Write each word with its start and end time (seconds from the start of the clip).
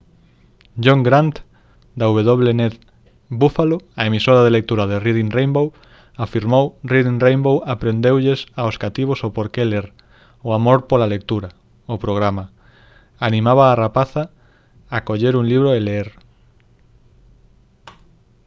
john 0.83 1.01
grant 1.07 1.35
da 1.99 2.05
wned 2.35 2.73
buffalo 3.41 3.77
a 4.01 4.03
emisora 4.09 4.41
de 4.43 4.51
lectura 4.55 4.83
de 4.91 4.97
reading 5.05 5.29
rainbow 5.37 5.65
afirmou: 6.25 6.65
«reading 6.91 7.17
rainbow 7.25 7.55
aprendeulles 7.73 8.39
aos 8.61 8.75
cativos 8.83 9.19
o 9.27 9.29
porque 9.37 9.63
ler 9.71 9.85
o 10.47 10.49
amor 10.59 10.79
pola 10.89 11.11
lectura: 11.15 11.49
[o 11.93 11.95
programa] 12.03 12.45
animaba 13.27 13.71
á 13.73 13.75
rapazada 13.83 14.23
a 14.95 14.97
coller 15.07 15.33
un 15.39 15.45
libro 15.51 15.69
e 15.77 15.79
ler» 15.87 16.07